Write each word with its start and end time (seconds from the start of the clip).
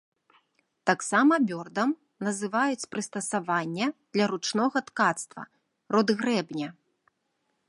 Таксама 0.89 1.33
бёрдам 1.51 1.93
называюць 2.29 2.89
прыстасаванне 2.95 3.87
для 4.17 4.25
ручнога 4.35 4.77
ткацтва, 4.89 5.41
род 5.97 6.07
грэбня. 6.25 6.67